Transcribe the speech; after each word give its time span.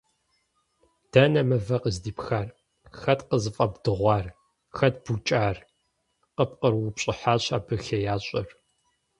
-Дэнэ 1.11 1.41
мывэр 1.49 1.81
къыздипхар? 1.83 2.47
Хэт 2.99 3.19
къызыфӀэбдыгъуар? 3.27 4.25
Хэт 4.77 4.95
букӀар?- 5.03 5.57
къыпкърыупщӀыхьащ 6.35 7.43
абы 7.57 7.75
хеящӀэр. 7.85 8.47